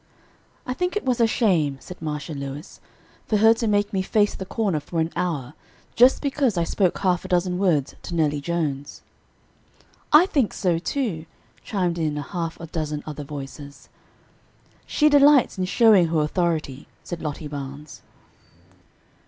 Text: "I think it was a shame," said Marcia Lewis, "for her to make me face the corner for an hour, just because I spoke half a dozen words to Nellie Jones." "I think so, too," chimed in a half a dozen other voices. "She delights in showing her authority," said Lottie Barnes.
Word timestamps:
"I 0.65 0.73
think 0.73 0.95
it 0.95 1.05
was 1.05 1.21
a 1.21 1.27
shame," 1.27 1.77
said 1.79 2.01
Marcia 2.01 2.33
Lewis, 2.33 2.81
"for 3.27 3.37
her 3.37 3.53
to 3.53 3.67
make 3.67 3.93
me 3.93 4.01
face 4.01 4.33
the 4.33 4.47
corner 4.47 4.79
for 4.79 4.99
an 4.99 5.11
hour, 5.15 5.53
just 5.95 6.23
because 6.23 6.57
I 6.57 6.63
spoke 6.63 6.97
half 6.97 7.23
a 7.23 7.27
dozen 7.27 7.59
words 7.59 7.93
to 8.01 8.15
Nellie 8.15 8.41
Jones." 8.41 9.03
"I 10.11 10.25
think 10.25 10.55
so, 10.55 10.79
too," 10.79 11.27
chimed 11.63 11.99
in 11.99 12.17
a 12.17 12.23
half 12.23 12.59
a 12.59 12.65
dozen 12.65 13.03
other 13.05 13.23
voices. 13.23 13.89
"She 14.87 15.07
delights 15.07 15.59
in 15.59 15.65
showing 15.65 16.07
her 16.07 16.21
authority," 16.21 16.87
said 17.03 17.21
Lottie 17.21 17.47
Barnes. 17.47 18.01